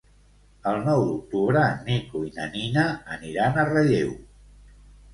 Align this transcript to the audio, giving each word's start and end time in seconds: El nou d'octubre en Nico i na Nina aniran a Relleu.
El 0.71 0.79
nou 0.87 1.05
d'octubre 1.09 1.61
en 1.67 1.85
Nico 1.91 2.23
i 2.31 2.35
na 2.41 2.49
Nina 2.57 2.89
aniran 3.19 3.63
a 3.67 3.71
Relleu. 3.75 4.15